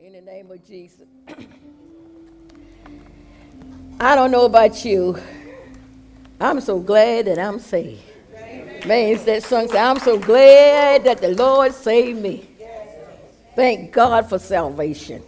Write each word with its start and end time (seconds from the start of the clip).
In 0.00 0.12
the 0.12 0.20
name 0.20 0.48
of 0.48 0.64
Jesus. 0.64 1.08
I 4.00 4.14
don't 4.14 4.30
know 4.30 4.44
about 4.44 4.84
you. 4.84 5.18
I'm 6.40 6.60
so 6.60 6.78
glad 6.78 7.26
that 7.26 7.36
I'm 7.36 7.58
saved. 7.58 8.02
Man, 8.86 9.24
that 9.24 9.42
song 9.42 9.68
I'm 9.76 9.98
so 9.98 10.16
glad 10.16 11.02
that 11.02 11.20
the 11.20 11.34
Lord 11.34 11.74
saved 11.74 12.22
me. 12.22 12.48
Thank 13.56 13.90
God 13.90 14.28
for 14.28 14.38
salvation. 14.38 15.20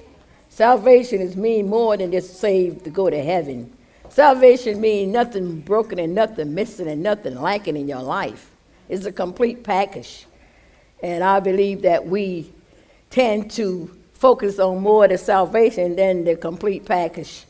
Salvation 0.48 1.20
is 1.20 1.36
mean 1.36 1.68
more 1.68 1.96
than 1.96 2.12
just 2.12 2.38
saved 2.38 2.84
to 2.84 2.90
go 2.90 3.10
to 3.10 3.20
heaven. 3.20 3.76
Salvation 4.08 4.80
means 4.80 5.12
nothing 5.12 5.62
broken 5.62 5.98
and 5.98 6.14
nothing 6.14 6.54
missing 6.54 6.86
and 6.86 7.02
nothing 7.02 7.34
lacking 7.34 7.76
in 7.76 7.88
your 7.88 8.02
life. 8.02 8.52
It's 8.88 9.04
a 9.04 9.10
complete 9.10 9.64
package. 9.64 10.26
And 11.02 11.24
I 11.24 11.40
believe 11.40 11.82
that 11.82 12.06
we 12.06 12.52
tend 13.10 13.50
to 13.52 13.96
focus 14.20 14.58
on 14.58 14.82
more 14.82 15.08
the 15.08 15.16
salvation 15.16 15.96
than 15.96 16.24
the 16.24 16.36
complete 16.36 16.84
package. 16.84 17.44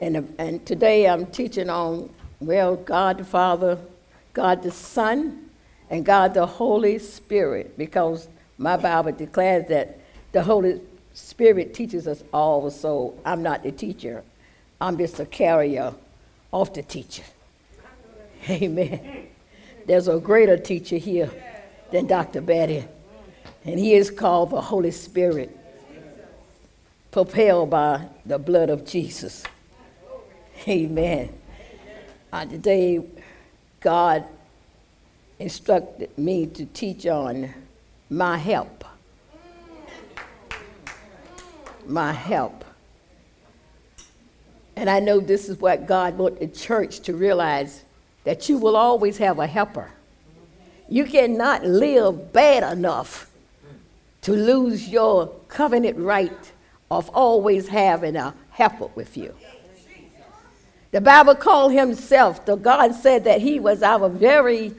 And, 0.00 0.16
uh, 0.18 0.22
and 0.38 0.64
today 0.64 1.08
I'm 1.08 1.26
teaching 1.26 1.68
on, 1.68 2.08
well, 2.38 2.76
God 2.76 3.18
the 3.18 3.24
Father, 3.24 3.76
God 4.32 4.62
the 4.62 4.70
Son, 4.70 5.50
and 5.90 6.06
God 6.06 6.34
the 6.34 6.46
Holy 6.46 7.00
Spirit, 7.00 7.76
because 7.76 8.28
my 8.56 8.76
Bible 8.76 9.10
declares 9.10 9.66
that 9.68 9.98
the 10.30 10.44
Holy 10.44 10.80
Spirit 11.12 11.74
teaches 11.74 12.06
us 12.06 12.22
all, 12.32 12.70
so 12.70 13.18
I'm 13.24 13.42
not 13.42 13.64
the 13.64 13.72
teacher. 13.72 14.22
I'm 14.80 14.96
just 14.96 15.18
a 15.18 15.26
carrier 15.26 15.92
of 16.52 16.72
the 16.72 16.82
teacher. 16.82 17.24
Amen. 18.48 19.26
There's 19.86 20.06
a 20.06 20.20
greater 20.20 20.56
teacher 20.56 20.98
here 20.98 21.32
than 21.90 22.06
Dr. 22.06 22.42
Betty, 22.42 22.84
and 23.64 23.76
he 23.76 23.94
is 23.94 24.08
called 24.08 24.50
the 24.50 24.60
Holy 24.60 24.92
Spirit 24.92 25.56
propelled 27.10 27.70
by 27.70 28.06
the 28.24 28.38
blood 28.38 28.70
of 28.70 28.84
Jesus. 28.84 29.42
Amen. 30.68 31.32
Uh, 32.32 32.44
today, 32.44 33.04
God 33.80 34.24
instructed 35.38 36.16
me 36.18 36.46
to 36.46 36.66
teach 36.66 37.06
on 37.06 37.52
my 38.08 38.36
help. 38.36 38.84
My 41.86 42.12
help. 42.12 42.64
And 44.76 44.88
I 44.88 45.00
know 45.00 45.18
this 45.18 45.48
is 45.48 45.58
what 45.58 45.86
God 45.86 46.16
want 46.16 46.38
the 46.38 46.46
church 46.46 47.00
to 47.00 47.14
realize 47.14 47.84
that 48.24 48.48
you 48.48 48.58
will 48.58 48.76
always 48.76 49.18
have 49.18 49.38
a 49.38 49.46
helper. 49.46 49.90
You 50.88 51.04
cannot 51.04 51.64
live 51.64 52.32
bad 52.32 52.72
enough 52.72 53.30
to 54.22 54.32
lose 54.32 54.88
your 54.88 55.28
covenant 55.48 55.98
right 55.98 56.52
of 56.90 57.08
always 57.10 57.68
having 57.68 58.16
a 58.16 58.34
helper 58.50 58.88
with 58.94 59.16
you. 59.16 59.34
The 60.90 61.00
Bible 61.00 61.36
called 61.36 61.72
himself, 61.72 62.44
the 62.44 62.56
God 62.56 62.94
said 62.94 63.24
that 63.24 63.40
he 63.40 63.60
was 63.60 63.82
our 63.82 64.08
very 64.08 64.74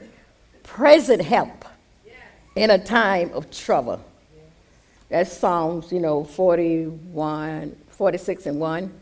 present 0.62 1.22
help 1.22 1.64
in 2.54 2.70
a 2.70 2.78
time 2.78 3.30
of 3.32 3.50
trouble. 3.50 4.04
That's 5.08 5.32
Psalms, 5.32 5.90
you 5.90 6.00
know, 6.00 6.24
41, 6.24 7.76
46 7.88 8.46
and 8.46 8.60
1. 8.60 8.92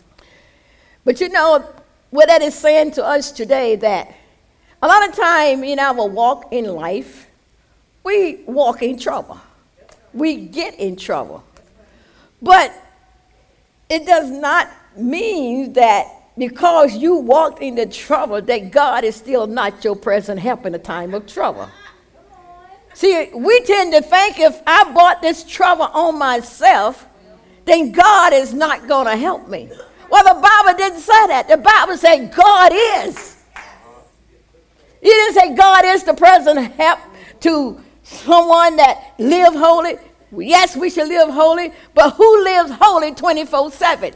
But 1.04 1.20
you 1.20 1.28
know, 1.28 1.64
what 2.10 2.28
that 2.28 2.42
is 2.42 2.54
saying 2.54 2.92
to 2.92 3.04
us 3.04 3.32
today 3.32 3.76
that 3.76 4.14
a 4.82 4.86
lot 4.86 5.08
of 5.08 5.14
time 5.14 5.64
in 5.64 5.78
our 5.78 6.08
walk 6.08 6.52
in 6.52 6.64
life, 6.66 7.28
we 8.04 8.42
walk 8.46 8.82
in 8.82 8.98
trouble. 8.98 9.40
We 10.12 10.46
get 10.46 10.74
in 10.76 10.96
trouble. 10.96 11.44
But 12.40 12.72
it 13.90 14.06
does 14.06 14.30
not 14.30 14.70
mean 14.96 15.72
that 15.74 16.06
because 16.38 16.96
you 16.96 17.16
walked 17.16 17.60
into 17.60 17.84
trouble 17.86 18.40
that 18.40 18.70
God 18.70 19.04
is 19.04 19.16
still 19.16 19.46
not 19.46 19.84
your 19.84 19.96
present 19.96 20.40
help 20.40 20.64
in 20.64 20.74
a 20.74 20.78
time 20.78 21.12
of 21.12 21.26
trouble. 21.26 21.68
See, 22.94 23.30
we 23.34 23.60
tend 23.62 23.92
to 23.92 24.00
think 24.00 24.38
if 24.38 24.62
I 24.66 24.90
brought 24.92 25.20
this 25.20 25.44
trouble 25.44 25.84
on 25.84 26.18
myself, 26.18 27.06
then 27.64 27.92
God 27.92 28.32
is 28.32 28.54
not 28.54 28.88
going 28.88 29.06
to 29.06 29.16
help 29.16 29.48
me. 29.48 29.70
Well, 30.08 30.24
the 30.24 30.40
Bible 30.40 30.78
didn't 30.78 31.00
say 31.00 31.26
that. 31.26 31.48
The 31.48 31.56
Bible 31.56 31.96
said 31.96 32.32
God 32.34 32.72
is. 32.72 33.36
It 35.02 35.04
didn't 35.04 35.34
say 35.34 35.54
God 35.54 35.84
is 35.84 36.04
the 36.04 36.14
present 36.14 36.72
help 36.74 37.00
to 37.40 37.80
someone 38.02 38.76
that 38.76 39.14
live 39.18 39.54
holy. 39.54 39.96
Yes, 40.36 40.76
we 40.76 40.90
should 40.90 41.08
live 41.08 41.30
holy, 41.30 41.72
but 41.94 42.10
who 42.12 42.44
lives 42.44 42.72
holy 42.72 43.14
24 43.14 43.70
7? 43.72 44.14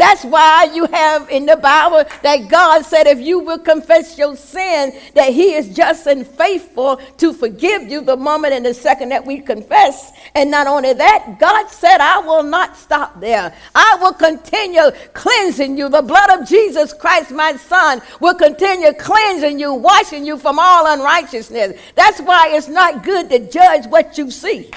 That's 0.00 0.24
why 0.24 0.70
you 0.72 0.86
have 0.86 1.28
in 1.28 1.44
the 1.44 1.56
Bible 1.56 2.04
that 2.22 2.48
God 2.48 2.86
said, 2.86 3.06
if 3.06 3.20
you 3.20 3.38
will 3.38 3.58
confess 3.58 4.16
your 4.16 4.34
sin, 4.34 4.98
that 5.14 5.30
He 5.30 5.52
is 5.52 5.74
just 5.74 6.06
and 6.06 6.26
faithful 6.26 6.96
to 7.18 7.34
forgive 7.34 7.82
you 7.82 8.00
the 8.00 8.16
moment 8.16 8.54
and 8.54 8.64
the 8.64 8.72
second 8.72 9.10
that 9.10 9.26
we 9.26 9.40
confess. 9.40 10.12
And 10.34 10.50
not 10.50 10.66
only 10.66 10.94
that, 10.94 11.36
God 11.38 11.68
said, 11.68 11.98
I 11.98 12.18
will 12.20 12.42
not 12.42 12.78
stop 12.78 13.20
there. 13.20 13.54
I 13.74 13.98
will 14.00 14.14
continue 14.14 14.90
cleansing 15.12 15.76
you. 15.76 15.90
The 15.90 16.00
blood 16.00 16.30
of 16.30 16.48
Jesus 16.48 16.94
Christ, 16.94 17.30
my 17.30 17.56
Son, 17.56 18.00
will 18.20 18.34
continue 18.34 18.94
cleansing 18.94 19.58
you, 19.60 19.74
washing 19.74 20.24
you 20.24 20.38
from 20.38 20.58
all 20.58 20.86
unrighteousness. 20.94 21.78
That's 21.94 22.20
why 22.20 22.52
it's 22.52 22.68
not 22.68 23.04
good 23.04 23.28
to 23.28 23.50
judge 23.50 23.86
what 23.86 24.16
you 24.16 24.30
see. 24.30 24.70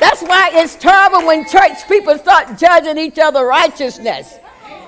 That's 0.00 0.22
why 0.22 0.50
it's 0.52 0.76
terrible 0.76 1.26
when 1.26 1.46
church 1.48 1.88
people 1.88 2.18
start 2.18 2.58
judging 2.58 2.98
each 2.98 3.18
other 3.18 3.44
righteousness. 3.46 4.38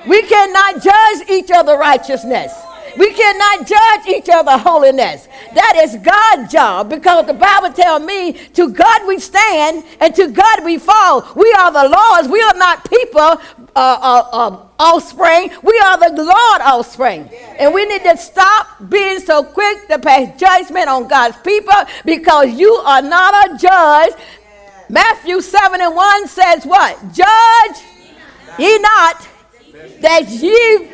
We 0.06 0.22
cannot 0.22 0.82
judge 0.82 1.30
each 1.30 1.50
other 1.50 1.76
righteousness. 1.76 2.52
We 2.98 3.12
cannot 3.12 3.66
judge 3.66 4.06
each 4.14 4.28
other 4.28 4.56
holiness. 4.56 5.28
That 5.54 5.80
is 5.84 5.96
God's 5.96 6.52
job 6.52 6.90
because 6.90 7.26
the 7.26 7.34
Bible 7.34 7.72
tells 7.72 8.02
me 8.02 8.32
to 8.32 8.70
God 8.70 9.06
we 9.06 9.18
stand 9.18 9.84
and 10.00 10.14
to 10.14 10.28
God 10.28 10.64
we 10.64 10.78
fall. 10.78 11.26
We 11.34 11.52
are 11.58 11.72
the 11.72 11.88
Lord's. 11.88 12.28
We 12.28 12.40
are 12.40 12.54
not 12.54 12.88
people 12.88 13.20
uh, 13.20 13.38
uh, 13.74 14.28
uh, 14.32 14.66
offspring. 14.78 15.50
We 15.62 15.78
are 15.84 15.98
the 15.98 16.22
Lord 16.22 16.60
offspring. 16.62 17.28
And 17.58 17.74
we 17.74 17.84
need 17.86 18.02
to 18.04 18.16
stop 18.16 18.88
being 18.88 19.20
so 19.20 19.42
quick 19.42 19.88
to 19.88 19.98
pass 19.98 20.38
judgment 20.38 20.88
on 20.88 21.08
God's 21.08 21.36
people 21.38 21.74
because 22.04 22.50
you 22.58 22.72
are 22.72 23.02
not 23.02 23.50
a 23.50 23.58
judge. 23.58 24.12
Matthew 24.88 25.40
7 25.40 25.80
and 25.80 25.94
1 25.94 26.28
says 26.28 26.64
what? 26.64 26.98
Judge 27.12 27.82
ye 28.58 28.78
not 28.78 29.28
that 30.00 30.28
ye 30.28 30.90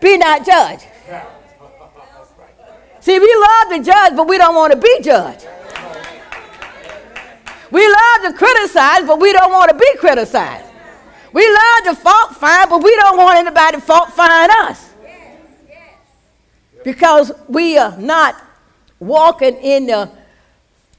be 0.00 0.18
not 0.18 0.44
judged. 0.44 0.84
See, 3.06 3.20
we 3.20 3.36
love 3.36 3.68
to 3.70 3.84
judge, 3.84 4.16
but 4.16 4.26
we 4.26 4.36
don't 4.36 4.56
want 4.56 4.72
to 4.72 4.78
be 4.80 4.98
judged. 5.00 5.46
We 7.70 7.86
love 7.86 8.22
to 8.24 8.32
criticize, 8.36 9.06
but 9.06 9.20
we 9.20 9.32
don't 9.32 9.52
want 9.52 9.70
to 9.70 9.78
be 9.78 9.96
criticized. 9.98 10.66
We 11.32 11.48
love 11.48 11.84
to 11.84 11.94
fault 11.94 12.34
find, 12.34 12.68
but 12.68 12.82
we 12.82 12.96
don't 12.96 13.16
want 13.16 13.38
anybody 13.38 13.76
to 13.76 13.80
fault 13.80 14.10
find 14.10 14.50
us. 14.50 14.92
Because 16.82 17.30
we 17.46 17.78
are 17.78 17.96
not 17.96 18.42
walking 18.98 19.54
in 19.58 19.86
the 19.86 20.10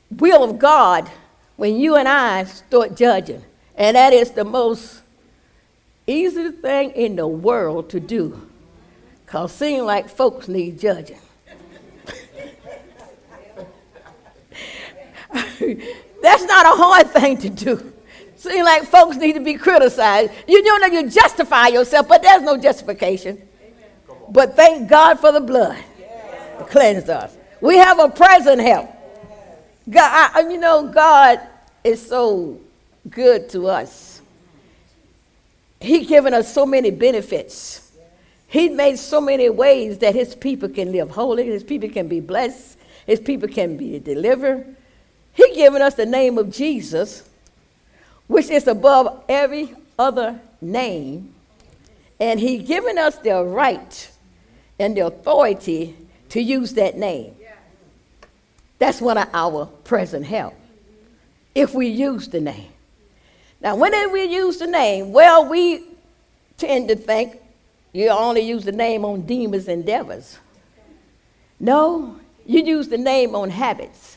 will 0.10 0.46
of 0.46 0.58
God 0.58 1.12
when 1.58 1.76
you 1.76 1.98
and 1.98 2.08
I 2.08 2.46
start 2.46 2.96
judging. 2.96 3.44
And 3.76 3.98
that 3.98 4.14
is 4.14 4.32
the 4.32 4.46
most 4.46 5.02
easy 6.08 6.52
thing 6.52 6.92
in 6.92 7.18
the 7.18 7.28
world 7.28 7.90
to 7.90 8.00
do. 8.00 8.48
Because 9.26 9.52
seem 9.52 9.84
like 9.84 10.08
folks 10.08 10.48
need 10.48 10.80
judging. 10.80 11.20
That's 16.22 16.44
not 16.44 16.66
a 16.66 16.82
hard 16.82 17.08
thing 17.12 17.38
to 17.38 17.50
do. 17.50 17.94
Seem 18.38 18.64
like 18.64 18.84
folks 18.84 19.18
need 19.18 19.34
to 19.34 19.40
be 19.40 19.56
criticized. 19.56 20.32
You 20.48 20.64
know 20.64 20.80
that 20.80 20.94
you 20.94 21.10
justify 21.10 21.68
yourself, 21.68 22.08
but 22.08 22.22
there's 22.22 22.44
no 22.44 22.58
justification. 22.58 23.42
But 24.30 24.56
thank 24.56 24.90
God 24.90 25.20
for 25.20 25.32
the 25.32 25.42
blood 25.42 25.78
to 26.60 26.66
cleanse 26.66 27.10
us. 27.10 27.36
We 27.62 27.78
have 27.78 28.00
a 28.00 28.10
present 28.10 28.62
help. 28.62 28.90
God, 29.90 30.32
I, 30.34 30.42
you 30.42 30.58
know, 30.58 30.88
God 30.88 31.40
is 31.84 32.06
so 32.06 32.60
good 33.10 33.50
to 33.50 33.68
us. 33.68 34.22
He 35.80 36.06
given 36.06 36.34
us 36.34 36.54
so 36.54 36.66
many 36.66 36.92
benefits. 36.92 37.92
He 38.48 38.70
made 38.70 38.98
so 38.98 39.20
many 39.20 39.50
ways 39.50 39.98
that 40.00 40.16
his 40.16 40.36
people 40.36 40.70
can 40.70 40.92
live 40.92 41.12
holy, 41.12 41.46
his 41.46 41.64
people 41.64 41.90
can 41.90 42.08
be 42.08 42.20
blessed, 42.20 42.78
his 43.06 43.20
people 43.20 43.50
can 43.50 43.78
be 43.78 44.00
delivered. 44.00 44.77
He 45.38 45.54
given 45.54 45.84
us 45.84 45.94
the 45.94 46.08
name 46.08 46.40
of 46.40 46.52
Jesus, 46.52 47.30
which 48.26 48.50
is 48.50 48.66
above 48.66 49.24
every 49.30 49.72
other 50.00 50.42
name, 50.60 51.36
and 52.20 52.40
he 52.40 52.58
given 52.58 52.98
us 52.98 53.18
the 53.20 53.44
right 53.44 54.12
and 54.80 54.98
the 54.98 55.02
authority 55.06 55.96
to 56.30 56.42
use 56.42 56.74
that 56.74 56.98
name. 56.98 57.36
That's 58.80 59.00
one 59.00 59.20
of 59.20 59.30
our 59.32 59.68
present 59.84 60.26
help. 60.26 60.56
If 61.54 61.76
we 61.76 61.88
use 61.88 62.28
the 62.28 62.42
name. 62.42 62.72
Now, 63.62 63.76
whenever 63.76 64.14
we 64.14 64.24
use 64.24 64.58
the 64.58 64.68
name, 64.68 65.14
well, 65.14 65.48
we 65.48 65.84
tend 66.58 66.88
to 66.90 66.96
think 66.96 67.40
you 67.94 68.10
only 68.10 68.42
use 68.42 68.66
the 68.66 68.72
name 68.72 69.06
on 69.06 69.22
demons 69.22 69.66
devils. 69.86 70.40
No, 71.60 72.20
you 72.44 72.64
use 72.64 72.88
the 72.88 72.98
name 72.98 73.36
on 73.36 73.52
habits. 73.52 74.17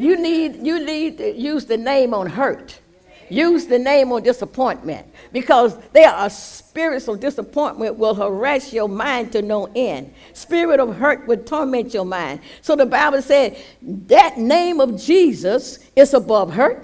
You 0.00 0.16
need, 0.16 0.66
you 0.66 0.82
need 0.82 1.18
to 1.18 1.30
use 1.30 1.66
the 1.66 1.76
name 1.76 2.14
on 2.14 2.26
hurt. 2.26 2.80
Use 3.28 3.66
the 3.66 3.78
name 3.78 4.10
on 4.12 4.22
disappointment 4.22 5.06
because 5.30 5.76
there 5.92 6.08
are 6.08 6.30
spirits 6.30 7.06
of 7.06 7.20
disappointment 7.20 7.98
will 7.98 8.14
harass 8.14 8.72
your 8.72 8.88
mind 8.88 9.30
to 9.32 9.42
no 9.42 9.70
end. 9.76 10.14
Spirit 10.32 10.80
of 10.80 10.96
hurt 10.96 11.26
will 11.26 11.36
torment 11.36 11.92
your 11.92 12.06
mind. 12.06 12.40
So 12.62 12.74
the 12.76 12.86
Bible 12.86 13.20
said 13.20 13.58
that 13.82 14.38
name 14.38 14.80
of 14.80 14.98
Jesus 14.98 15.80
is 15.94 16.14
above 16.14 16.50
hurt. 16.50 16.82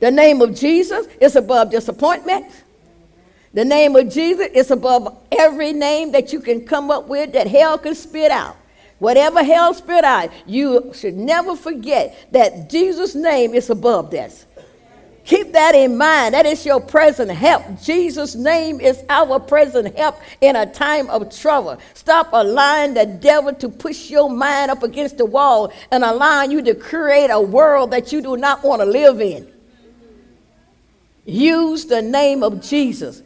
The 0.00 0.10
name 0.10 0.42
of 0.42 0.56
Jesus 0.56 1.06
is 1.20 1.36
above 1.36 1.70
disappointment. 1.70 2.46
The 3.52 3.64
name 3.64 3.94
of 3.94 4.10
Jesus 4.10 4.48
is 4.52 4.72
above 4.72 5.22
every 5.30 5.72
name 5.72 6.10
that 6.10 6.32
you 6.32 6.40
can 6.40 6.66
come 6.66 6.90
up 6.90 7.06
with 7.06 7.32
that 7.34 7.46
hell 7.46 7.78
can 7.78 7.94
spit 7.94 8.32
out. 8.32 8.56
Whatever 8.98 9.42
hell 9.42 9.74
spit 9.74 10.04
out, 10.04 10.30
you 10.46 10.92
should 10.94 11.14
never 11.14 11.56
forget 11.56 12.28
that 12.32 12.70
Jesus' 12.70 13.14
name 13.14 13.54
is 13.54 13.70
above 13.70 14.10
this. 14.10 14.46
Keep 15.24 15.52
that 15.52 15.74
in 15.74 15.96
mind. 15.96 16.34
That 16.34 16.44
is 16.44 16.66
your 16.66 16.80
present 16.80 17.30
help. 17.30 17.80
Jesus' 17.82 18.34
name 18.34 18.78
is 18.78 19.02
our 19.08 19.40
present 19.40 19.96
help 19.96 20.16
in 20.42 20.54
a 20.54 20.66
time 20.66 21.08
of 21.08 21.34
trouble. 21.34 21.78
Stop 21.94 22.28
allowing 22.32 22.92
the 22.92 23.06
devil 23.06 23.54
to 23.54 23.70
push 23.70 24.10
your 24.10 24.28
mind 24.28 24.70
up 24.70 24.82
against 24.82 25.16
the 25.16 25.24
wall 25.24 25.72
and 25.90 26.04
allowing 26.04 26.50
you 26.50 26.60
to 26.62 26.74
create 26.74 27.28
a 27.28 27.40
world 27.40 27.90
that 27.92 28.12
you 28.12 28.20
do 28.20 28.36
not 28.36 28.62
want 28.62 28.82
to 28.82 28.86
live 28.86 29.20
in. 29.20 29.50
Use 31.24 31.86
the 31.86 32.02
name 32.02 32.42
of 32.42 32.60
Jesus. 32.60 33.22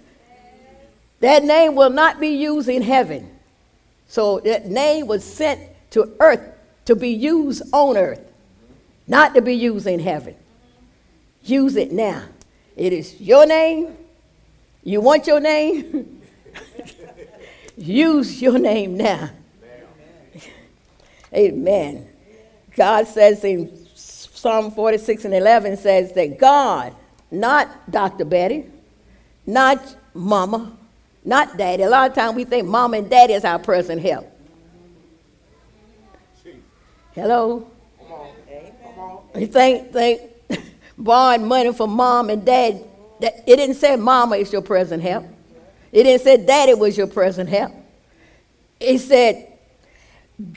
That 1.18 1.42
name 1.42 1.74
will 1.74 1.90
not 1.90 2.20
be 2.20 2.28
used 2.28 2.68
in 2.68 2.82
heaven. 2.82 3.37
So 4.08 4.40
that 4.40 4.66
name 4.66 5.06
was 5.06 5.22
sent 5.22 5.60
to 5.90 6.14
earth 6.18 6.42
to 6.86 6.96
be 6.96 7.10
used 7.10 7.62
on 7.72 7.96
earth, 7.96 8.20
not 9.06 9.34
to 9.34 9.42
be 9.42 9.54
used 9.54 9.86
in 9.86 10.00
heaven. 10.00 10.34
Use 11.42 11.76
it 11.76 11.92
now. 11.92 12.24
It 12.76 12.92
is 12.92 13.20
your 13.20 13.46
name. 13.46 13.96
You 14.82 15.02
want 15.02 15.26
your 15.26 15.40
name? 15.40 16.22
Use 17.76 18.40
your 18.40 18.58
name 18.58 18.96
now. 18.96 19.30
Amen. 21.34 22.08
God 22.74 23.06
says 23.06 23.44
in 23.44 23.86
Psalm 23.94 24.70
46 24.70 25.26
and 25.26 25.34
11 25.34 25.76
says 25.76 26.12
that 26.14 26.38
God, 26.38 26.94
not 27.30 27.90
Dr. 27.90 28.24
Betty, 28.24 28.66
not 29.44 29.96
mama, 30.14 30.77
not 31.28 31.58
daddy. 31.58 31.82
A 31.82 31.90
lot 31.90 32.08
of 32.08 32.16
times 32.16 32.34
we 32.34 32.44
think 32.44 32.66
mom 32.66 32.94
and 32.94 33.08
daddy 33.08 33.34
is 33.34 33.44
our 33.44 33.58
present 33.58 34.00
help. 34.00 34.26
Hello? 37.14 37.68
Come 37.98 38.12
on. 38.12 38.30
Come 38.82 38.98
on. 38.98 39.40
You 39.40 39.46
think, 39.46 39.92
think 39.92 40.22
borrowing 40.98 41.46
money 41.46 41.72
from 41.74 41.90
mom 41.90 42.30
and 42.30 42.46
dad. 42.46 42.82
It 43.20 43.44
didn't 43.44 43.74
say 43.74 43.96
mama 43.96 44.36
is 44.36 44.50
your 44.50 44.62
present 44.62 45.02
help. 45.02 45.26
It 45.92 46.04
didn't 46.04 46.22
say 46.22 46.38
daddy 46.38 46.72
was 46.72 46.96
your 46.96 47.06
present 47.06 47.50
help. 47.50 47.72
It 48.80 48.98
said 48.98 49.52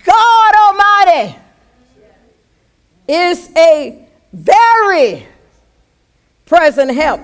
God 0.06 0.56
Almighty 0.56 1.36
is 3.10 3.50
a 3.58 4.08
very 4.32 5.28
present 6.46 6.94
help 6.94 7.22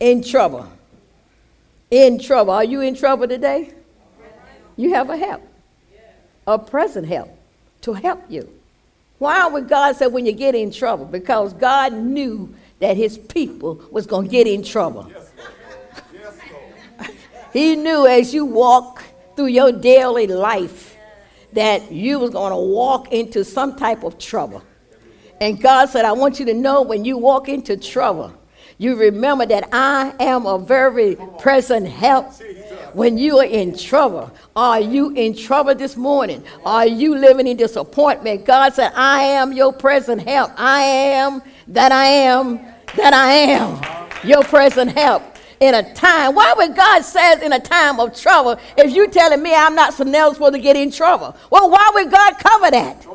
in 0.00 0.22
trouble. 0.22 0.66
In 1.90 2.18
trouble. 2.18 2.52
Are 2.52 2.64
you 2.64 2.80
in 2.80 2.94
trouble 2.94 3.28
today? 3.28 3.72
You 4.76 4.94
have 4.94 5.10
a 5.10 5.16
help, 5.16 5.46
a 6.46 6.58
present 6.58 7.06
help 7.06 7.30
to 7.82 7.92
help 7.92 8.22
you. 8.28 8.48
Why 9.18 9.46
would 9.46 9.68
God 9.68 9.96
say 9.96 10.06
when 10.06 10.26
you 10.26 10.32
get 10.32 10.54
in 10.54 10.72
trouble? 10.72 11.04
Because 11.04 11.52
God 11.52 11.92
knew 11.92 12.52
that 12.80 12.96
his 12.96 13.16
people 13.16 13.80
was 13.90 14.06
going 14.06 14.26
to 14.26 14.30
get 14.30 14.46
in 14.46 14.62
trouble. 14.62 15.10
he 17.52 17.76
knew 17.76 18.06
as 18.06 18.34
you 18.34 18.44
walk 18.44 19.04
through 19.36 19.46
your 19.46 19.72
daily 19.72 20.26
life 20.26 20.96
that 21.52 21.92
you 21.92 22.18
was 22.18 22.30
going 22.30 22.50
to 22.50 22.56
walk 22.56 23.12
into 23.12 23.44
some 23.44 23.76
type 23.76 24.02
of 24.02 24.18
trouble. 24.18 24.62
And 25.40 25.60
God 25.60 25.88
said, 25.88 26.04
I 26.04 26.12
want 26.12 26.38
you 26.40 26.46
to 26.46 26.54
know 26.54 26.82
when 26.82 27.04
you 27.04 27.16
walk 27.16 27.48
into 27.48 27.76
trouble, 27.76 28.34
you 28.78 28.96
remember 28.96 29.46
that 29.46 29.68
I 29.72 30.12
am 30.20 30.46
a 30.46 30.58
very 30.58 31.16
present 31.38 31.88
help 31.88 32.32
when 32.92 33.18
you 33.18 33.38
are 33.38 33.44
in 33.44 33.76
trouble. 33.76 34.32
Are 34.56 34.80
you 34.80 35.10
in 35.10 35.36
trouble 35.36 35.74
this 35.74 35.96
morning? 35.96 36.44
Are 36.64 36.86
you 36.86 37.16
living 37.16 37.46
in 37.46 37.56
disappointment? 37.56 38.44
God 38.44 38.74
said, 38.74 38.92
I 38.94 39.22
am 39.22 39.52
your 39.52 39.72
present 39.72 40.22
help. 40.26 40.52
I 40.56 40.80
am 40.82 41.42
that 41.68 41.92
I 41.92 42.06
am 42.06 42.60
that 42.96 43.12
I 43.12 43.32
am 43.32 44.28
your 44.28 44.42
present 44.44 44.92
help 44.92 45.22
in 45.60 45.74
a 45.74 45.94
time. 45.94 46.34
Why 46.34 46.54
would 46.56 46.76
God 46.76 47.02
say 47.04 47.44
in 47.44 47.52
a 47.52 47.60
time 47.60 47.98
of 48.00 48.18
trouble 48.18 48.58
if 48.76 48.94
you 48.94 49.08
telling 49.08 49.42
me 49.42 49.54
I'm 49.54 49.74
not 49.74 49.94
supposed 49.94 50.54
to 50.54 50.58
get 50.58 50.76
in 50.76 50.90
trouble? 50.90 51.36
Well, 51.50 51.70
why 51.70 51.90
would 51.94 52.10
God 52.10 52.34
cover 52.38 52.70
that? 52.70 53.06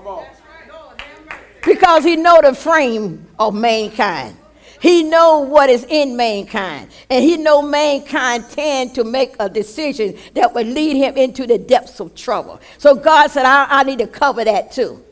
Because 1.65 2.03
he 2.03 2.15
know 2.15 2.39
the 2.41 2.53
frame 2.55 3.27
of 3.37 3.53
mankind. 3.53 4.35
He 4.79 5.03
know 5.03 5.39
what 5.39 5.69
is 5.69 5.85
in 5.89 6.15
mankind. 6.15 6.89
And 7.09 7.23
he 7.23 7.37
know 7.37 7.61
mankind 7.61 8.49
tend 8.49 8.95
to 8.95 9.03
make 9.03 9.35
a 9.39 9.49
decision 9.49 10.17
that 10.35 10.53
would 10.53 10.67
lead 10.67 10.95
him 10.95 11.17
into 11.17 11.45
the 11.45 11.57
depths 11.57 11.99
of 11.99 12.15
trouble. 12.15 12.61
So 12.77 12.95
God 12.95 13.29
said, 13.29 13.45
I, 13.45 13.67
I 13.69 13.83
need 13.83 13.99
to 13.99 14.07
cover 14.07 14.43
that 14.45 14.71
too. 14.71 15.03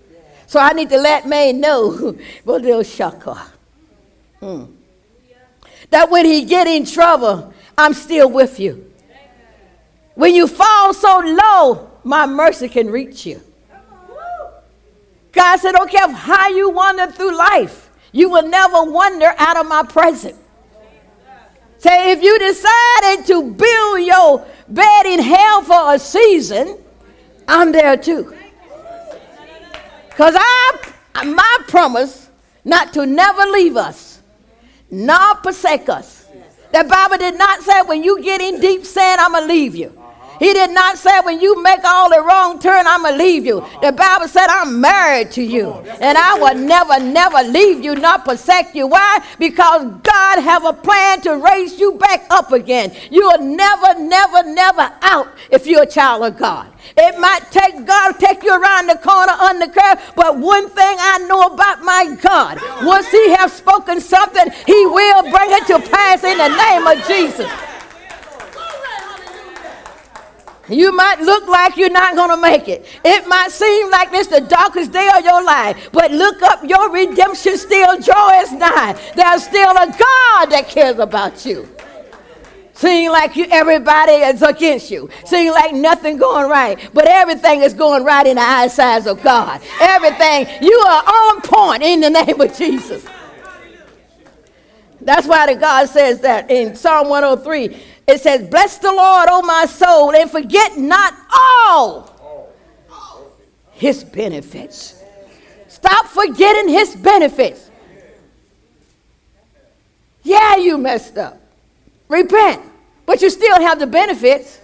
So 0.46 0.60
I 0.60 0.72
need 0.72 0.90
to 0.90 0.98
let 0.98 1.28
man 1.28 1.60
know, 1.60 2.18
well, 2.46 2.60
little 2.60 2.84
shaka. 2.84 3.36
Hmm. 4.40 4.66
That 5.90 6.10
when 6.10 6.26
he 6.26 6.46
get 6.46 6.68
in 6.68 6.86
trouble, 6.86 7.54
I'm 7.78 7.94
still 7.94 8.30
with 8.30 8.60
you. 8.60 8.92
When 10.16 10.34
you 10.34 10.48
fall 10.48 10.94
so 10.94 11.20
low, 11.20 11.92
my 12.04 12.26
mercy 12.26 12.70
can 12.70 12.90
reach 12.90 13.26
you. 13.26 13.42
God 15.34 15.58
said, 15.58 15.74
don't 15.74 15.92
care 15.92 16.10
how 16.10 16.48
you 16.48 16.70
wander 16.72 17.12
through 17.12 17.38
life. 17.38 17.87
You 18.18 18.30
will 18.30 18.48
never 18.48 18.82
wander 18.82 19.32
out 19.38 19.58
of 19.58 19.68
my 19.68 19.84
presence. 19.84 20.40
Say, 21.78 22.14
if 22.14 22.24
you 22.24 22.40
decided 22.40 23.28
to 23.28 23.44
build 23.44 24.02
your 24.02 24.44
bed 24.68 25.06
in 25.06 25.20
hell 25.20 25.62
for 25.62 25.94
a 25.94 26.00
season, 26.00 26.80
I'm 27.48 27.72
there 27.72 27.96
too. 27.96 28.36
Because 30.10 30.36
I, 30.36 30.94
my 31.26 31.58
promise 31.68 32.32
not 32.66 32.92
to 32.94 33.06
never 33.06 33.44
leave 33.52 33.78
us, 33.78 34.20
nor 34.90 35.36
forsake 35.44 35.88
us. 35.88 36.26
The 36.74 36.86
Bible 36.86 37.18
did 37.20 37.38
not 37.38 37.62
say 37.62 37.84
when 37.84 38.04
you 38.04 38.20
get 38.24 38.42
in 38.42 38.60
deep 38.60 38.84
sin, 38.84 39.18
I'm 39.20 39.34
going 39.34 39.44
to 39.44 39.48
leave 39.48 39.76
you. 39.76 39.97
He 40.40 40.54
did 40.54 40.72
not 40.72 40.98
say, 40.98 41.20
when 41.22 41.40
you 41.42 41.62
make 41.62 41.84
all 41.84 42.10
the 42.10 42.22
wrong 42.22 42.60
turn, 42.60 42.86
I'm 42.88 43.04
going 43.04 43.18
to 43.18 43.24
leave 43.24 43.46
you. 43.46 43.66
The 43.82 43.92
Bible 43.92 44.28
said, 44.28 44.48
I'm 44.50 44.80
married 44.80 45.32
to 45.32 45.42
you. 45.42 45.72
And 46.02 46.18
I 46.18 46.38
will 46.40 46.56
never, 46.56 47.00
never 47.00 47.44
leave 47.44 47.84
you, 47.84 47.96
not 47.96 48.26
forsake 48.26 48.74
you. 48.74 48.88
Why? 48.88 49.20
Because 49.40 49.86
God 50.04 50.40
have 50.42 50.66
a 50.66 50.74
plan 50.74 51.22
to 51.22 51.38
raise 51.38 51.80
you 51.80 51.94
back 51.94 52.26
up 52.30 52.52
again. 52.52 52.96
You 53.10 53.28
are 53.28 53.40
never, 53.40 54.00
never, 54.00 54.44
never 54.44 54.92
out 55.02 55.28
if 55.50 55.66
you're 55.66 55.84
a 55.84 55.88
child 55.88 56.24
of 56.24 56.38
God. 56.38 56.72
It 56.96 57.20
might 57.20 57.52
take 57.52 57.86
God 57.86 58.14
to 58.14 58.26
take 58.26 58.44
you 58.44 58.52
around 58.52 58.88
the 58.88 58.96
corner 58.96 59.34
on 59.34 59.60
the 59.60 59.68
curve, 59.68 60.14
but 60.16 60.38
one 60.38 60.70
thing 60.70 60.98
I 61.00 61.18
know 61.28 61.42
about 61.42 61.82
my 61.82 62.16
God, 62.22 62.60
once 62.86 63.10
He 63.10 63.30
has 63.32 63.54
spoken 63.54 64.00
something, 64.00 64.50
He 64.66 64.86
will 64.86 65.24
bring 65.24 65.52
it 65.52 65.68
to 65.68 65.80
pass 65.80 66.24
in 66.24 66.38
the 66.38 66.50
name 66.50 66.88
of 66.88 67.06
Jesus. 67.08 67.52
You 70.70 70.92
might 70.96 71.22
look 71.22 71.48
like 71.48 71.78
you're 71.78 71.90
not 71.90 72.16
going 72.16 72.30
to 72.30 72.38
make 72.38 72.68
it. 72.68 72.86
It 73.04 73.28
might 73.28 73.52
seem 73.52 73.90
like 73.90 74.12
this 74.12 74.28
the 74.28 74.42
darkest 74.42 74.92
day 74.92 75.10
of 75.18 75.24
your 75.24 75.44
life, 75.44 75.90
but 75.92 76.12
look 76.12 76.42
up, 76.44 76.64
your 76.68 76.92
redemption 76.92 77.58
still 77.58 78.00
draws 78.00 78.52
nigh. 78.52 79.00
There's 79.16 79.44
still 79.44 79.72
a 79.72 79.88
God 79.88 80.52
that 80.52 80.66
cares 80.68 81.00
about 81.00 81.46
you. 81.46 81.68
Seem 82.74 83.12
like 83.12 83.36
you, 83.36 83.48
everybody 83.50 84.12
is 84.12 84.44
against 84.44 84.92
you. 84.92 85.10
Seem 85.26 85.52
like 85.52 85.74
nothing 85.74 86.18
going 86.18 86.48
right, 86.48 86.78
but 86.94 87.08
everything 87.08 87.64
is 87.64 87.74
going 87.74 88.04
right 88.04 88.28
in 88.28 88.36
the 88.36 88.42
eyesight 88.42 89.08
of 89.08 89.24
God. 89.24 89.62
Everything, 89.82 90.46
you 90.62 90.78
are 90.88 91.04
on 91.04 91.42
point 91.42 91.82
in 91.82 92.02
the 92.02 92.10
name 92.12 92.40
of 92.40 92.56
Jesus. 92.56 93.04
That's 95.08 95.26
why 95.26 95.46
the 95.46 95.58
God 95.58 95.88
says 95.88 96.20
that 96.20 96.52
in 96.52 96.76
Psalm 96.76 97.08
103. 97.08 97.82
It 98.08 98.20
says, 98.20 98.50
Bless 98.50 98.78
the 98.78 98.92
Lord, 98.92 99.30
O 99.32 99.42
my 99.42 99.66
soul, 99.66 100.14
and 100.14 100.30
forget 100.30 100.78
not 100.78 101.14
all 101.34 102.54
his 103.72 104.04
benefits. 104.04 105.02
Stop 105.70 106.08
forgetting 106.08 106.68
his 106.68 106.94
benefits. 106.98 107.72
Yeah, 110.24 110.58
you 110.58 110.78
messed 110.78 111.18
up. 111.18 111.40
Repent. 112.10 112.62
But 113.06 113.22
you 113.22 113.30
still 113.30 113.62
have 113.62 113.80
the 113.80 113.88
benefits. 113.88 114.60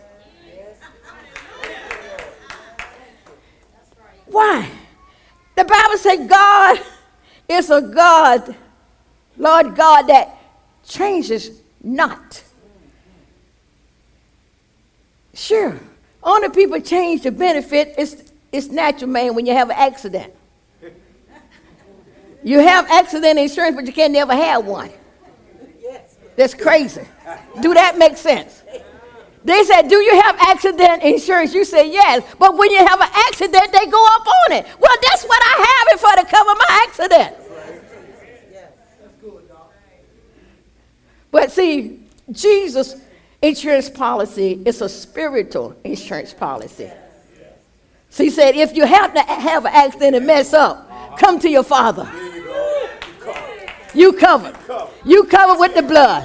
Why? 4.25 4.69
The 5.55 5.63
Bible 5.63 5.97
says 5.97 6.27
God 6.27 6.81
is 7.47 7.69
a 7.69 7.81
God, 7.81 8.53
Lord 9.37 9.75
God, 9.75 10.03
that 10.03 10.37
changes 10.85 11.61
not. 11.81 12.43
Sure. 15.33 15.79
Only 16.21 16.49
people 16.49 16.79
change 16.79 17.23
the 17.23 17.31
benefit. 17.31 17.95
It's, 17.97 18.23
it's 18.51 18.67
natural, 18.67 19.09
man, 19.09 19.35
when 19.35 19.45
you 19.45 19.53
have 19.53 19.69
an 19.69 19.75
accident. 19.77 20.33
You 22.43 22.59
have 22.59 22.89
accident 22.89 23.39
insurance, 23.39 23.75
but 23.75 23.85
you 23.85 23.93
can't 23.93 24.13
never 24.13 24.35
have 24.35 24.65
one. 24.65 24.91
That's 26.35 26.53
crazy. 26.53 27.05
Do 27.61 27.73
that 27.73 27.97
make 27.97 28.17
sense? 28.17 28.63
They 29.45 29.63
said, 29.63 29.87
Do 29.87 29.97
you 29.97 30.21
have 30.21 30.37
accident 30.39 31.03
insurance? 31.03 31.53
You 31.53 31.65
say 31.65 31.91
yes. 31.91 32.23
But 32.39 32.57
when 32.57 32.71
you 32.71 32.79
have 32.79 32.99
an 32.99 33.09
accident, 33.27 33.71
they 33.71 33.85
go 33.87 34.05
up 34.15 34.27
on 34.27 34.53
it. 34.53 34.65
Well, 34.79 34.95
that's 35.09 35.23
what 35.25 35.41
I 35.43 35.55
have 35.67 35.95
it 35.95 35.99
for 35.99 36.15
to 36.21 36.31
cover 36.31 36.55
my 36.55 36.85
accident. 36.87 37.42
But 41.33 41.51
see, 41.51 41.99
Jesus' 42.31 42.95
insurance 43.41 43.89
policy 43.89 44.61
is 44.63 44.81
a 44.81 44.87
spiritual 44.87 45.75
insurance 45.83 46.31
policy. 46.31 46.91
So 48.11 48.23
he 48.23 48.29
said, 48.29 48.55
if 48.55 48.75
you 48.77 48.85
have 48.85 49.15
to 49.15 49.21
have 49.21 49.65
an 49.65 49.73
accident 49.73 50.15
and 50.15 50.27
mess 50.27 50.53
up, 50.53 51.17
come 51.17 51.39
to 51.39 51.49
your 51.49 51.63
father. 51.63 52.07
You 53.95 54.13
covered. 54.13 54.55
You 55.03 55.23
covered 55.23 55.59
with 55.59 55.73
the 55.73 55.81
blood. 55.81 56.21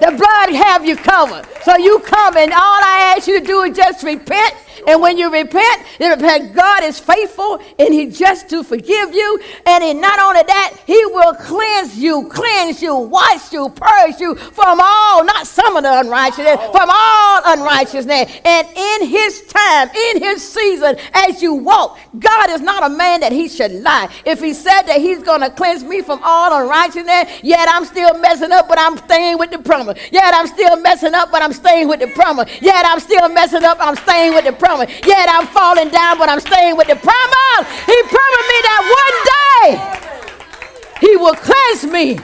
The 0.00 0.12
blood 0.12 0.54
have 0.54 0.84
you 0.84 0.96
covered. 0.96 1.46
So 1.66 1.76
you 1.76 1.98
come 1.98 2.36
and 2.36 2.52
all 2.52 2.60
I 2.60 3.14
ask 3.16 3.26
you 3.26 3.40
to 3.40 3.44
do 3.44 3.62
is 3.62 3.76
just 3.76 4.04
repent 4.04 4.54
and 4.86 5.02
when 5.02 5.18
you 5.18 5.32
repent, 5.32 5.82
repent, 5.98 6.54
God 6.54 6.84
is 6.84 7.00
faithful 7.00 7.60
and 7.78 7.92
He 7.92 8.06
just 8.06 8.48
to 8.50 8.62
forgive 8.62 9.14
you. 9.14 9.40
And 9.66 9.82
he, 9.82 9.94
not 9.94 10.18
only 10.20 10.42
that, 10.44 10.76
He 10.86 11.04
will 11.06 11.34
cleanse 11.34 11.98
you, 11.98 12.28
cleanse 12.28 12.80
you, 12.80 12.94
wash 12.94 13.52
you, 13.52 13.68
purge 13.70 14.20
you 14.20 14.36
from 14.36 14.80
all, 14.80 15.24
not 15.24 15.46
some 15.46 15.76
of 15.76 15.82
the 15.82 16.00
unrighteousness, 16.00 16.56
oh. 16.58 16.72
from 16.72 16.88
all 16.88 17.58
unrighteousness. 17.58 18.40
And 18.44 18.68
in 18.76 19.08
His 19.08 19.42
time, 19.48 19.88
in 19.88 20.22
His 20.22 20.46
season, 20.48 20.96
as 21.14 21.42
you 21.42 21.54
walk, 21.54 21.98
God 22.18 22.50
is 22.50 22.60
not 22.60 22.84
a 22.84 22.94
man 22.94 23.20
that 23.20 23.32
He 23.32 23.48
should 23.48 23.72
lie. 23.72 24.08
If 24.24 24.40
He 24.40 24.54
said 24.54 24.82
that 24.82 25.00
He's 25.00 25.22
going 25.22 25.40
to 25.40 25.50
cleanse 25.50 25.82
me 25.82 26.00
from 26.02 26.20
all 26.22 26.62
unrighteousness, 26.62 27.40
yet 27.42 27.68
I'm 27.68 27.84
still 27.84 28.16
messing 28.18 28.52
up, 28.52 28.68
but 28.68 28.78
I'm 28.78 28.96
staying 28.98 29.38
with 29.38 29.50
the 29.50 29.58
promise. 29.58 29.98
Yet 30.12 30.32
I'm 30.32 30.46
still 30.46 30.76
messing 30.80 31.14
up, 31.14 31.32
but 31.32 31.42
I'm 31.42 31.52
staying 31.56 31.88
with 31.88 32.00
the 32.00 32.08
promise. 32.08 32.50
Yet 32.60 32.84
I'm 32.86 33.00
still 33.00 33.28
messing 33.28 33.64
up, 33.64 33.78
I'm 33.80 33.96
staying 33.96 34.34
with 34.34 34.44
the 34.44 34.52
promise. 34.52 34.90
Yet 35.04 35.28
I'm 35.30 35.46
falling 35.48 35.88
down, 35.90 36.18
but 36.18 36.28
I'm 36.28 36.40
staying 36.40 36.76
with 36.76 36.88
the 36.88 36.96
promise. 36.96 37.64
He 37.86 37.98
promised 38.02 38.48
me 38.52 38.58
that 38.68 38.82
one 39.00 39.16
day 39.40 41.08
He 41.08 41.16
will 41.16 41.34
cleanse 41.34 41.84
me 41.84 42.18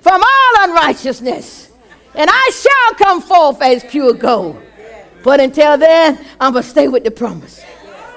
from 0.00 0.20
all 0.22 0.68
unrighteousness, 0.68 1.70
and 2.14 2.28
I 2.30 2.50
shall 2.52 3.06
come 3.06 3.22
forth 3.22 3.62
as 3.62 3.84
pure 3.84 4.14
gold. 4.14 4.60
But 5.22 5.40
until 5.40 5.78
then, 5.78 6.18
I'm 6.40 6.52
going 6.52 6.64
to 6.64 6.68
stay 6.68 6.88
with 6.88 7.04
the 7.04 7.12
promise. 7.12 7.62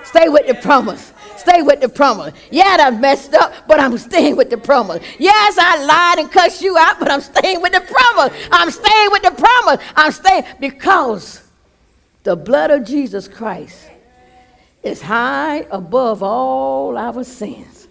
Stay 0.05 0.27
with 0.29 0.47
the 0.47 0.55
promise. 0.55 1.13
Stay 1.45 1.61
with 1.61 1.79
the 1.79 1.89
promise. 1.89 2.33
Yeah, 2.49 2.77
I 2.79 2.89
messed 2.89 3.35
up, 3.35 3.53
but 3.67 3.79
I'm 3.79 3.95
staying 3.99 4.35
with 4.35 4.49
the 4.49 4.57
promise. 4.57 5.03
Yes, 5.19 5.57
I 5.59 5.85
lied 5.85 6.19
and 6.19 6.31
cussed 6.31 6.61
you 6.63 6.75
out, 6.75 6.99
but 6.99 7.11
I'm 7.11 7.21
staying 7.21 7.61
with 7.61 7.71
the 7.71 7.81
promise. 7.81 8.35
I'm 8.51 8.71
staying 8.71 9.11
with 9.11 9.21
the 9.21 9.31
promise. 9.31 9.85
I'm 9.95 10.11
staying 10.11 10.43
because 10.59 11.47
the 12.23 12.35
blood 12.35 12.71
of 12.71 12.83
Jesus 12.83 13.27
Christ 13.27 13.91
is 14.81 15.03
high 15.03 15.67
above 15.69 16.23
all 16.23 16.97
our 16.97 17.23
sins. 17.23 17.87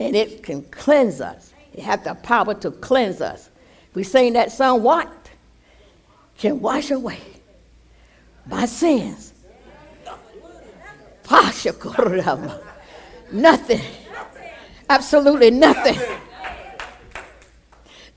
And 0.00 0.16
it 0.16 0.42
can 0.42 0.62
cleanse 0.64 1.20
us. 1.20 1.54
It 1.72 1.84
has 1.84 2.00
the 2.02 2.14
power 2.14 2.54
to 2.54 2.72
cleanse 2.72 3.20
us. 3.20 3.50
We 3.94 4.02
sing 4.02 4.32
that 4.32 4.50
song, 4.50 4.82
What 4.82 5.30
can 6.38 6.60
wash 6.60 6.90
away 6.90 7.20
my 8.46 8.66
sins? 8.66 9.33
Nothing. 13.32 13.80
Absolutely 14.88 15.50
nothing. 15.50 15.98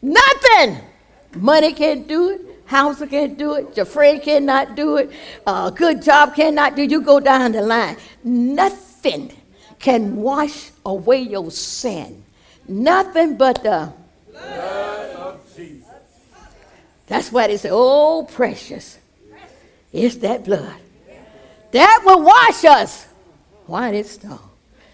Nothing. 0.01 0.77
Money 1.35 1.73
can't 1.73 2.07
do 2.07 2.29
it. 2.29 2.41
House 2.65 3.01
can't 3.09 3.37
do 3.37 3.55
it. 3.55 3.77
Your 3.77 3.85
friend 3.85 4.21
cannot 4.21 4.75
do 4.75 4.97
it. 4.97 5.09
A 5.45 5.71
good 5.73 6.01
job 6.01 6.35
cannot 6.35 6.75
do 6.75 6.83
it. 6.83 6.91
You 6.91 7.01
go 7.01 7.19
down 7.19 7.53
the 7.53 7.61
line. 7.61 7.95
Nothing 8.23 9.31
can 9.79 10.17
wash 10.17 10.71
away 10.85 11.21
your 11.21 11.49
sin. 11.49 12.23
Nothing 12.67 13.37
but 13.37 13.63
the 13.63 13.93
blood 14.31 15.15
of 15.15 15.55
Jesus. 15.55 15.87
That's 17.07 17.31
why 17.31 17.47
they 17.47 17.57
say, 17.57 17.69
oh, 17.71 18.27
precious. 18.29 18.99
It's 19.93 20.17
that 20.17 20.43
blood. 20.43 20.75
That 21.71 22.01
will 22.05 22.21
wash 22.23 22.63
us 22.65 23.05
white 23.65 23.93
as 23.93 24.11
snow. 24.11 24.39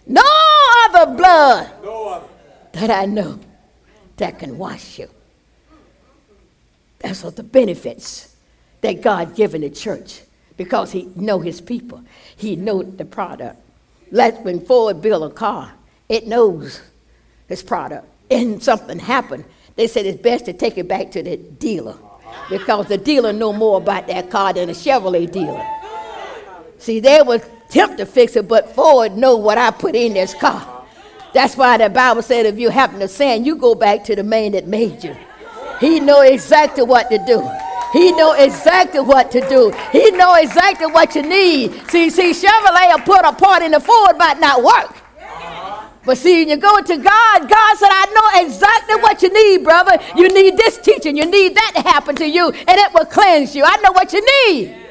No 0.06 0.24
other 0.86 1.16
blood 1.16 2.24
that 2.74 2.90
I 2.90 3.06
know 3.06 3.40
that 4.18 4.40
can 4.40 4.58
wash 4.58 5.00
you. 5.00 5.10
That's 7.00 7.24
what 7.24 7.36
the 7.36 7.44
benefits 7.44 8.36
that 8.82 9.02
God 9.02 9.36
given 9.36 9.62
the 9.62 9.70
church 9.70 10.22
because 10.58 10.92
he 10.92 11.04
know 11.16 11.40
his 11.40 11.62
people. 11.62 12.04
He 12.36 12.56
know 12.56 12.84
the 12.84 13.06
product. 13.06 13.60
Let 14.12 14.44
when 14.44 14.66
Ford 14.66 15.02
build 15.02 15.32
a 15.32 15.34
car, 15.34 15.74
it 16.10 16.28
knows 16.28 16.82
its 17.50 17.64
product. 17.64 18.08
And 18.30 18.62
something 18.64 19.00
happened. 19.00 19.46
They 19.76 19.88
said 19.88 20.06
it's 20.06 20.22
best 20.22 20.46
to 20.46 20.54
take 20.54 20.78
it 20.78 20.88
back 20.88 21.12
to 21.12 21.24
the 21.24 21.38
dealer 21.38 21.96
because 22.50 22.88
the 22.88 22.98
dealer 22.98 23.34
know 23.34 23.54
more 23.54 23.78
about 23.78 24.08
that 24.08 24.30
car 24.30 24.54
than 24.54 24.70
a 24.70 24.74
Chevrolet 24.74 25.32
dealer. 25.32 25.66
See, 26.84 27.00
they 27.00 27.22
were 27.22 27.42
attempt 27.74 27.98
to 27.98 28.06
fix 28.06 28.36
it, 28.36 28.46
but 28.46 28.76
Ford 28.76 29.16
know 29.16 29.38
what 29.38 29.58
I 29.58 29.72
put 29.72 29.96
in 29.96 30.14
this 30.16 30.34
car. 30.34 30.86
That's 31.34 31.56
why 31.56 31.78
the 31.78 31.90
Bible 31.90 32.22
said 32.22 32.46
if 32.46 32.60
you 32.60 32.70
happen 32.70 33.00
to 33.00 33.08
sin, 33.08 33.46
you 33.46 33.56
go 33.56 33.74
back 33.74 34.04
to 34.04 34.18
the 34.18 34.24
man 34.24 34.52
that 34.52 34.68
made 34.68 35.02
you. 35.02 35.16
He 35.80 36.02
know 36.02 36.22
exactly 36.22 36.84
what 36.84 37.10
to 37.10 37.18
do. 37.26 37.50
He 37.94 38.12
know 38.12 38.34
exactly 38.34 39.00
what 39.00 39.32
to 39.32 39.40
do. 39.48 39.72
He 39.94 40.12
know 40.12 40.36
exactly 40.36 40.88
what 40.88 41.16
you 41.16 41.22
need. 41.22 41.72
See, 41.90 42.10
see, 42.10 42.32
Chevrolet 42.32 42.90
will 42.90 43.06
put 43.06 43.26
a 43.26 43.32
part 43.32 43.64
in 43.64 43.72
the 43.72 43.80
Ford 43.80 44.18
might 44.18 44.42
not 44.42 44.62
work. 44.62 44.98
But 46.06 46.18
see, 46.18 46.42
when 46.42 46.50
you 46.50 46.58
go 46.58 46.82
to 46.82 46.98
God, 46.98 47.50
God 47.50 47.78
said, 47.78 47.90
I 47.90 48.06
know 48.14 48.46
exactly 48.46 48.96
what 48.96 49.22
you 49.22 49.32
need, 49.32 49.64
brother. 49.64 49.98
You 50.18 50.28
need 50.28 50.58
this 50.58 50.80
teaching. 50.80 51.16
You 51.16 51.26
need 51.28 51.56
that 51.56 51.72
to 51.76 51.82
happen 51.82 52.16
to 52.18 52.28
you, 52.28 52.52
and 52.52 52.78
it 52.78 52.94
will 52.94 53.06
cleanse 53.06 53.56
you. 53.56 53.64
I 53.66 53.78
know 53.78 53.94
what 53.94 54.12
you 54.12 54.22
need. 54.50 54.83